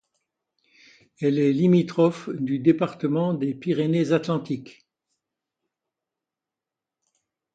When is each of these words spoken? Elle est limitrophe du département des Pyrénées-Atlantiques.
Elle 1.21 1.37
est 1.37 1.53
limitrophe 1.53 2.27
du 2.31 2.57
département 2.57 3.35
des 3.35 3.53
Pyrénées-Atlantiques. 3.53 4.87